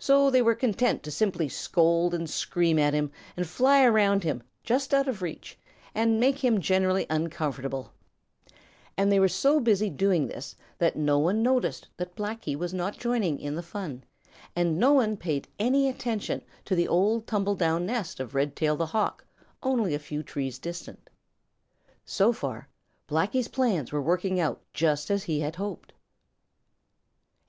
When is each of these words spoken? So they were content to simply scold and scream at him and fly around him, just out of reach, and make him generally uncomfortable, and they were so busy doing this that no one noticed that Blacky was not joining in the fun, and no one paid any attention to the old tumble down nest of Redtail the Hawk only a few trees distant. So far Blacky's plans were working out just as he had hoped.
So 0.00 0.28
they 0.28 0.42
were 0.42 0.56
content 0.56 1.04
to 1.04 1.12
simply 1.12 1.48
scold 1.48 2.14
and 2.14 2.28
scream 2.28 2.80
at 2.80 2.94
him 2.94 3.12
and 3.36 3.46
fly 3.46 3.84
around 3.84 4.24
him, 4.24 4.42
just 4.64 4.92
out 4.92 5.06
of 5.06 5.22
reach, 5.22 5.56
and 5.94 6.18
make 6.18 6.42
him 6.44 6.60
generally 6.60 7.06
uncomfortable, 7.08 7.92
and 8.96 9.12
they 9.12 9.20
were 9.20 9.28
so 9.28 9.60
busy 9.60 9.88
doing 9.88 10.26
this 10.26 10.56
that 10.78 10.96
no 10.96 11.20
one 11.20 11.44
noticed 11.44 11.86
that 11.96 12.16
Blacky 12.16 12.56
was 12.56 12.74
not 12.74 12.98
joining 12.98 13.38
in 13.38 13.54
the 13.54 13.62
fun, 13.62 14.02
and 14.56 14.80
no 14.80 14.94
one 14.94 15.16
paid 15.16 15.46
any 15.60 15.88
attention 15.88 16.42
to 16.64 16.74
the 16.74 16.88
old 16.88 17.24
tumble 17.28 17.54
down 17.54 17.86
nest 17.86 18.18
of 18.18 18.34
Redtail 18.34 18.74
the 18.74 18.86
Hawk 18.86 19.24
only 19.62 19.94
a 19.94 20.00
few 20.00 20.24
trees 20.24 20.58
distant. 20.58 21.08
So 22.04 22.32
far 22.32 22.66
Blacky's 23.08 23.46
plans 23.46 23.92
were 23.92 24.02
working 24.02 24.40
out 24.40 24.60
just 24.74 25.08
as 25.08 25.22
he 25.22 25.38
had 25.38 25.54
hoped. 25.54 25.92